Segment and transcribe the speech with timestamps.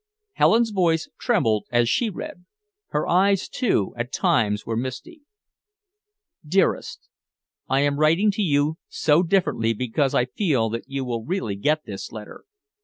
[0.31, 2.45] Helen's voice trembled as she read.
[2.87, 5.21] Her eyes, too, at times were misty:
[6.43, 7.07] DEAREST,
[7.69, 11.85] I am writing to you so differently because I feel that you will really get
[11.85, 12.45] this letter.